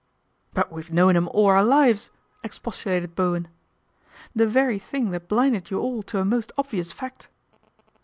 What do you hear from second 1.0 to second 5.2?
him all our lives!" expostu lated Bowen.' The very thing